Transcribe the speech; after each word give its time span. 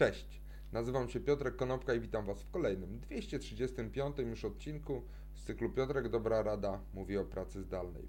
Cześć, 0.00 0.40
nazywam 0.72 1.08
się 1.08 1.20
Piotrek 1.20 1.56
Konopka 1.56 1.94
i 1.94 2.00
witam 2.00 2.26
Was 2.26 2.42
w 2.42 2.50
kolejnym 2.50 3.00
235 3.00 4.18
już 4.18 4.44
odcinku 4.44 5.02
z 5.34 5.42
cyklu 5.42 5.70
Piotrek 5.70 6.08
Dobra 6.08 6.42
Rada 6.42 6.80
mówi 6.94 7.18
o 7.18 7.24
pracy 7.24 7.62
zdalnej. 7.62 8.08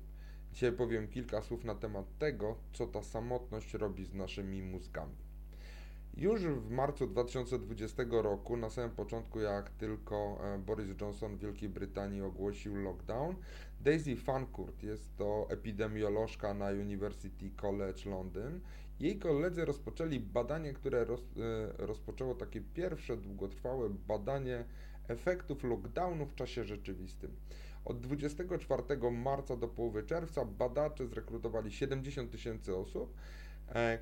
Dzisiaj 0.52 0.72
powiem 0.72 1.08
kilka 1.08 1.42
słów 1.42 1.64
na 1.64 1.76
temat 1.76 2.18
tego, 2.18 2.58
co 2.74 2.88
ta 2.88 3.04
samotność 3.04 3.74
robi 3.74 4.06
z 4.06 4.14
naszymi 4.14 4.62
mózgami. 4.62 5.16
Już 6.18 6.42
w 6.42 6.70
marcu 6.70 7.08
2020 7.08 8.04
roku, 8.10 8.58
na 8.58 8.70
samym 8.70 8.92
początku, 8.92 9.40
jak 9.40 9.70
tylko 9.70 10.40
e, 10.44 10.58
Boris 10.58 10.88
Johnson 11.02 11.38
w 11.38 11.40
Wielkiej 11.40 11.70
Brytanii 11.70 12.22
ogłosił 12.22 12.76
lockdown, 12.76 13.36
Daisy 13.82 14.16
Fancourt, 14.16 14.84
jest 14.84 15.18
to 15.18 15.48
epidemiolożka 15.50 16.54
na 16.54 16.70
University 16.70 17.52
College 17.56 18.10
London, 18.10 18.60
jej 19.00 19.20
koledzy 19.20 19.66
rozpoczęli 19.66 20.20
badanie, 20.20 20.74
które 20.74 21.06
roz, 21.06 21.22
e, 21.22 21.86
rozpoczęło 21.86 22.36
takie 22.36 22.62
pierwsze 22.62 23.18
długotrwałe 23.18 23.90
badanie 23.90 24.66
efektów 25.08 25.64
lockdownu 25.64 26.26
w 26.26 26.36
czasie 26.36 26.64
rzeczywistym. 26.64 27.36
Od 27.86 28.02
24 28.02 29.12
marca 29.12 29.58
do 29.58 29.68
połowy 29.68 30.04
czerwca 30.04 30.46
badacze 30.46 31.08
zrekrutowali 31.08 31.72
70 31.72 32.32
tysięcy 32.32 32.76
osób 32.76 33.14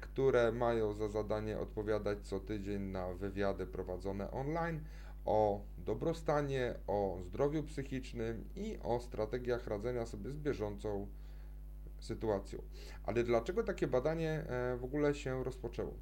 które 0.01 0.51
mają 0.51 0.93
za 0.93 1.07
zadanie 1.07 1.59
odpowiadać 1.59 2.19
co 2.21 2.39
tydzień 2.39 2.81
na 2.81 3.13
wywiady 3.13 3.65
prowadzone 3.65 4.31
online 4.31 4.79
o 5.25 5.61
dobrostanie, 5.77 6.75
o 6.87 7.17
zdrowiu 7.25 7.63
psychicznym 7.63 8.45
i 8.55 8.77
o 8.83 8.99
strategiach 8.99 9.67
radzenia 9.67 10.05
sobie 10.05 10.31
z 10.31 10.37
bieżącą 10.37 11.07
sytuacją. 11.99 12.61
Ale 13.03 13.23
dlaczego 13.23 13.63
takie 13.63 13.87
badanie 13.87 14.29
e, 14.31 14.77
w 14.77 14.83
ogóle 14.83 15.15
się 15.15 15.43
rozpoczęło? 15.43 15.93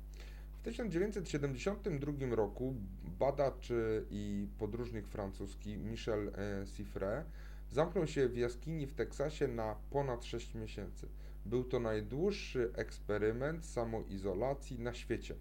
W 0.53 0.61
1972 0.61 2.35
roku 2.35 2.73
badacz 3.19 3.69
i 4.11 4.47
podróżnik 4.57 5.07
francuski 5.07 5.77
Michel 5.77 6.27
e, 6.27 6.67
Siffre 6.67 7.23
zamknął 7.71 8.07
się 8.07 8.29
w 8.29 8.37
jaskini 8.37 8.87
w 8.87 8.93
Teksasie 8.93 9.47
na 9.47 9.75
ponad 9.89 10.25
6 10.25 10.55
miesięcy. 10.55 11.07
Był 11.49 11.63
to 11.63 11.79
najdłuższy 11.79 12.71
eksperyment 12.75 13.65
samoizolacji 13.65 14.79
na 14.79 14.93
świecie. 14.93 15.35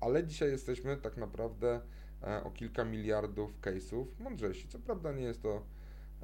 Ale 0.00 0.24
dzisiaj 0.24 0.50
jesteśmy 0.50 0.96
tak 0.96 1.16
naprawdę 1.16 1.80
e, 2.22 2.44
o 2.44 2.50
kilka 2.50 2.84
miliardów 2.84 3.60
case'ów 3.60 4.06
mądrzejsi. 4.20 4.68
Co 4.68 4.78
prawda 4.78 5.12
nie 5.12 5.22
jest 5.22 5.42
to 5.42 5.62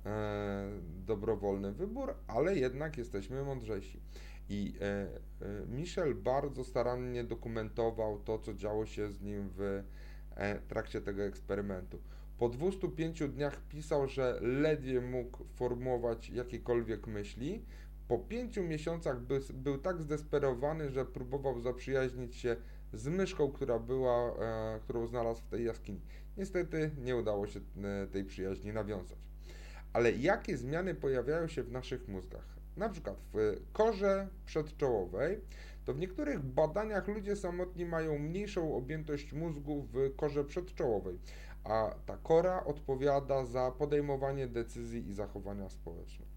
e, 0.06 0.70
dobrowolny 1.06 1.72
wybór, 1.72 2.14
ale 2.26 2.56
jednak 2.56 2.98
jesteśmy 2.98 3.42
mądrzejsi. 3.42 4.00
I 4.48 4.74
e, 4.80 5.66
Michel 5.66 6.14
bardzo 6.14 6.64
starannie 6.64 7.24
dokumentował 7.24 8.18
to, 8.18 8.38
co 8.38 8.54
działo 8.54 8.86
się 8.86 9.12
z 9.12 9.20
nim 9.20 9.50
w 9.56 9.82
trakcie 10.68 11.00
tego 11.00 11.22
eksperymentu. 11.22 11.98
Po 12.38 12.48
205 12.48 13.22
dniach 13.28 13.60
pisał, 13.68 14.08
że 14.08 14.38
ledwie 14.40 15.00
mógł 15.00 15.44
formułować 15.44 16.30
jakiekolwiek 16.30 17.06
myśli, 17.06 17.64
po 18.08 18.18
pięciu 18.18 18.62
miesiącach 18.62 19.20
by, 19.20 19.40
był 19.54 19.78
tak 19.78 20.02
zdesperowany, 20.02 20.90
że 20.90 21.04
próbował 21.04 21.60
zaprzyjaźnić 21.60 22.36
się 22.36 22.56
z 22.92 23.08
myszką, 23.08 23.52
która 23.52 23.78
była, 23.78 24.34
e, 24.38 24.80
którą 24.80 25.06
znalazł 25.06 25.42
w 25.42 25.48
tej 25.48 25.64
jaskini. 25.64 26.00
Niestety 26.36 26.90
nie 26.98 27.16
udało 27.16 27.46
się 27.46 27.60
e, 27.60 28.06
tej 28.06 28.24
przyjaźni 28.24 28.72
nawiązać. 28.72 29.18
Ale 29.92 30.12
jakie 30.12 30.56
zmiany 30.56 30.94
pojawiają 30.94 31.48
się 31.48 31.62
w 31.62 31.72
naszych 31.72 32.08
mózgach? 32.08 32.56
Na 32.76 32.88
przykład 32.88 33.16
w 33.32 33.56
korze 33.72 34.28
przedczołowej, 34.46 35.40
to 35.84 35.94
w 35.94 35.98
niektórych 35.98 36.42
badaniach 36.42 37.08
ludzie 37.08 37.36
samotni 37.36 37.84
mają 37.84 38.18
mniejszą 38.18 38.76
objętość 38.76 39.32
mózgu 39.32 39.88
w 39.92 40.16
korze 40.16 40.44
przedczołowej, 40.44 41.18
a 41.64 41.94
ta 42.06 42.16
kora 42.16 42.64
odpowiada 42.64 43.44
za 43.44 43.70
podejmowanie 43.70 44.48
decyzji 44.48 45.08
i 45.08 45.14
zachowania 45.14 45.68
społeczne. 45.68 46.35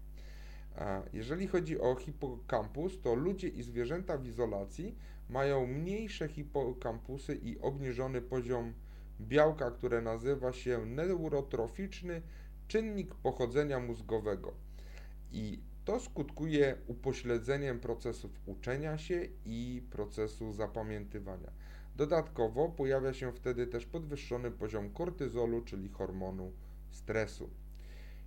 Jeżeli 1.12 1.46
chodzi 1.46 1.80
o 1.80 1.94
hipokampus, 1.94 3.00
to 3.00 3.14
ludzie 3.14 3.48
i 3.48 3.62
zwierzęta 3.62 4.18
w 4.18 4.26
izolacji 4.26 4.96
mają 5.28 5.66
mniejsze 5.66 6.28
hipokampusy 6.28 7.34
i 7.34 7.58
obniżony 7.58 8.22
poziom 8.22 8.72
białka, 9.20 9.70
które 9.70 10.02
nazywa 10.02 10.52
się 10.52 10.86
neurotroficzny 10.86 12.22
czynnik 12.68 13.14
pochodzenia 13.14 13.80
mózgowego. 13.80 14.54
I 15.32 15.60
to 15.84 16.00
skutkuje 16.00 16.76
upośledzeniem 16.86 17.80
procesów 17.80 18.30
uczenia 18.46 18.98
się 18.98 19.28
i 19.44 19.82
procesu 19.90 20.52
zapamiętywania. 20.52 21.52
Dodatkowo 21.96 22.68
pojawia 22.68 23.12
się 23.12 23.32
wtedy 23.32 23.66
też 23.66 23.86
podwyższony 23.86 24.50
poziom 24.50 24.90
kortyzolu, 24.90 25.62
czyli 25.62 25.88
hormonu 25.88 26.52
stresu. 26.90 27.50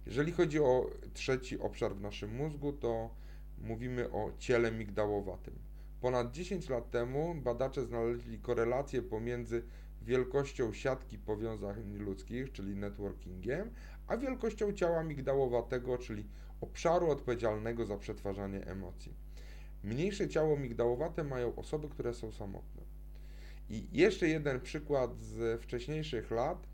Jeżeli 0.06 0.32
chodzi 0.32 0.60
o 0.60 0.90
trzeci 1.14 1.60
obszar 1.60 1.96
w 1.96 2.02
naszym 2.02 2.36
mózgu, 2.36 2.74
to 2.74 3.10
mówimy 3.58 4.12
o 4.12 4.32
ciele 4.38 4.72
migdałowatym. 4.72 5.54
Ponad 6.02 6.32
10 6.32 6.70
lat 6.70 6.92
temu 6.92 7.36
badacze 7.36 7.86
znaleźli 7.86 8.40
korelację 8.40 9.02
pomiędzy 9.02 9.64
wielkością 10.02 10.74
siatki 10.74 11.18
powiązań 11.18 11.98
ludzkich, 11.98 12.52
czyli 12.52 12.76
networkingiem, 12.76 13.72
a 14.08 14.18
wielkością 14.18 14.74
ciała 14.74 15.04
migdałowatego, 15.04 15.98
czyli 15.98 16.26
obszaru 16.62 17.10
odpowiedzialnego 17.10 17.86
za 17.86 17.98
przetwarzanie 17.98 18.66
emocji. 18.66 19.14
Mniejsze 19.84 20.30
ciało 20.30 20.58
migdałowate 20.58 21.24
mają 21.24 21.56
osoby, 21.56 21.90
które 21.90 22.14
są 22.14 22.32
samotne. 22.32 22.82
I 23.70 23.88
jeszcze 23.92 24.28
jeden 24.28 24.62
przykład 24.62 25.18
z 25.18 25.62
wcześniejszych 25.62 26.32
lat. 26.32 26.68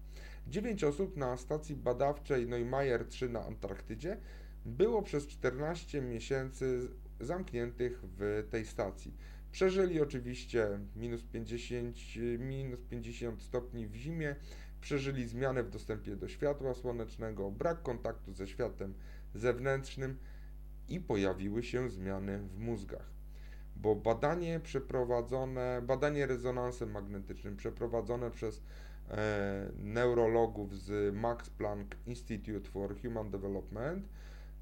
9 0.47 0.83
osób 0.83 1.17
na 1.17 1.37
stacji 1.37 1.75
badawczej 1.75 2.47
Neumayer 2.47 3.05
3 3.05 3.29
na 3.29 3.45
Antarktydzie 3.45 4.17
było 4.65 5.01
przez 5.01 5.27
14 5.27 6.01
miesięcy 6.01 6.89
zamkniętych 7.19 8.01
w 8.03 8.47
tej 8.49 8.65
stacji. 8.65 9.13
Przeżyli 9.51 10.01
oczywiście 10.01 10.79
minus 10.95 11.23
50, 11.23 11.97
minus 12.39 12.79
50 12.89 13.41
stopni 13.41 13.87
w 13.87 13.95
zimie, 13.95 14.35
przeżyli 14.81 15.27
zmianę 15.27 15.63
w 15.63 15.69
dostępie 15.69 16.15
do 16.15 16.27
światła 16.27 16.73
słonecznego, 16.73 17.51
brak 17.51 17.83
kontaktu 17.83 18.33
ze 18.33 18.47
światem 18.47 18.93
zewnętrznym 19.35 20.17
i 20.89 20.99
pojawiły 20.99 21.63
się 21.63 21.89
zmiany 21.89 22.39
w 22.39 22.59
mózgach. 22.59 23.09
Bo 23.75 23.95
badanie 23.95 24.59
przeprowadzone, 24.59 25.81
badanie 25.87 26.25
rezonansem 26.25 26.91
magnetycznym 26.91 27.55
przeprowadzone 27.55 28.31
przez 28.31 28.61
neurologów 29.77 30.75
z 30.75 31.15
Max 31.15 31.49
Planck 31.49 31.95
Institute 32.05 32.69
for 32.69 33.01
Human 33.01 33.31
Development, 33.31 34.09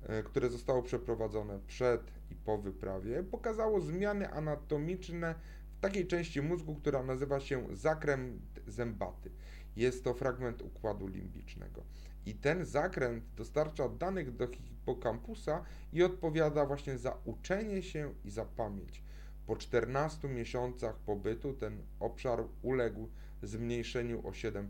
e, 0.03 0.23
które 0.23 0.49
zostało 0.49 0.83
przeprowadzone 0.83 1.59
przed 1.67 2.01
i 2.31 2.35
po 2.35 2.57
wyprawie, 2.57 3.23
pokazało 3.23 3.81
zmiany 3.81 4.31
anatomiczne 4.31 5.35
w 5.77 5.79
takiej 5.79 6.07
części 6.07 6.41
mózgu, 6.41 6.75
która 6.75 7.03
nazywa 7.03 7.39
się 7.39 7.67
zakręt 7.71 8.41
zębaty. 8.67 9.31
Jest 9.75 10.03
to 10.03 10.13
fragment 10.13 10.61
układu 10.61 11.07
limbicznego. 11.07 11.83
I 12.25 12.35
ten 12.35 12.65
zakręt 12.65 13.23
dostarcza 13.35 13.89
danych 13.89 14.35
do 14.35 14.47
hipokampusa 14.47 15.63
i 15.93 16.03
odpowiada 16.03 16.65
właśnie 16.65 16.97
za 16.97 17.17
uczenie 17.25 17.81
się 17.81 18.13
i 18.25 18.29
za 18.29 18.45
pamięć. 18.45 19.03
Po 19.47 19.55
14 19.55 20.27
miesiącach 20.27 20.95
pobytu 20.95 21.53
ten 21.53 21.81
obszar 21.99 22.43
uległ 22.61 23.09
zmniejszeniu 23.43 24.27
o 24.27 24.31
7%, 24.31 24.65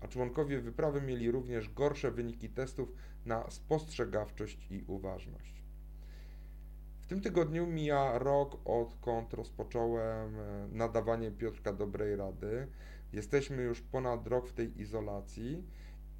a 0.00 0.08
członkowie 0.08 0.60
wyprawy 0.60 1.02
mieli 1.02 1.30
również 1.30 1.68
gorsze 1.68 2.10
wyniki 2.10 2.48
testów 2.48 2.92
na 3.26 3.50
spostrzegawczość 3.50 4.66
i 4.70 4.84
uważność. 4.86 5.62
W 7.02 7.06
tym 7.06 7.20
tygodniu 7.20 7.66
mija 7.66 8.18
rok, 8.18 8.58
odkąd 8.64 9.34
rozpocząłem 9.34 10.40
e, 10.40 10.68
nadawanie 10.70 11.30
Piotrka 11.30 11.72
Dobrej 11.72 12.16
Rady. 12.16 12.66
Jesteśmy 13.12 13.62
już 13.62 13.80
ponad 13.80 14.26
rok 14.26 14.48
w 14.48 14.52
tej 14.52 14.80
izolacji 14.80 15.64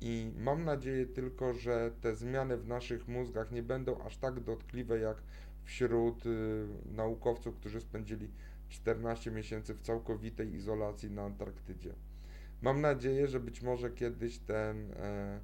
i 0.01 0.33
mam 0.39 0.65
nadzieję 0.65 1.07
tylko, 1.07 1.55
że 1.55 1.93
te 2.01 2.15
zmiany 2.15 2.57
w 2.57 2.69
naszych 2.69 3.09
mózgach 3.09 3.51
nie 3.51 3.63
będą 3.63 4.03
aż 4.03 4.17
tak 4.17 4.41
dotkliwe 4.41 4.99
jak 4.99 5.23
wśród 5.65 6.27
y, 6.27 6.67
naukowców, 6.93 7.57
którzy 7.57 7.81
spędzili 7.81 8.29
14 8.69 9.31
miesięcy 9.31 9.75
w 9.75 9.81
całkowitej 9.81 10.55
izolacji 10.55 11.11
na 11.11 11.23
Antarktydzie. 11.23 11.95
Mam 12.63 12.81
nadzieję, 12.81 13.29
że 13.29 13.41
być 13.41 13.63
może 13.63 13.91
kiedyś 13.91 14.39
ten, 14.39 14.93
e, 14.93 15.41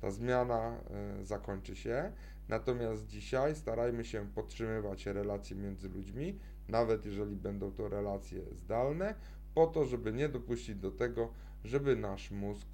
ta 0.00 0.10
zmiana 0.10 0.80
e, 0.90 1.24
zakończy 1.24 1.76
się. 1.76 2.12
Natomiast 2.48 3.06
dzisiaj 3.06 3.56
starajmy 3.56 4.04
się 4.04 4.26
podtrzymywać 4.34 5.06
relacje 5.06 5.56
między 5.56 5.88
ludźmi, 5.88 6.38
nawet 6.68 7.06
jeżeli 7.06 7.36
będą 7.36 7.72
to 7.72 7.88
relacje 7.88 8.42
zdalne, 8.52 9.14
po 9.54 9.66
to, 9.66 9.84
żeby 9.84 10.12
nie 10.12 10.28
dopuścić 10.28 10.76
do 10.76 10.90
tego, 10.90 11.32
żeby 11.64 11.96
nasz 11.96 12.30
mózg 12.30 12.66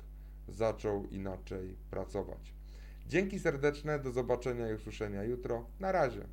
zaczął 0.48 1.06
inaczej 1.06 1.76
pracować. 1.90 2.54
Dzięki 3.06 3.38
serdeczne, 3.38 3.98
do 3.98 4.10
zobaczenia 4.10 4.70
i 4.70 4.74
usłyszenia 4.74 5.24
jutro. 5.24 5.66
Na 5.80 5.92
razie. 5.92 6.26